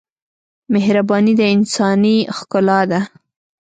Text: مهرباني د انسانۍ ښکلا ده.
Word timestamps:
مهرباني 0.73 1.33
د 1.37 1.41
انسانۍ 1.55 2.17
ښکلا 2.37 2.79
ده. 2.91 2.99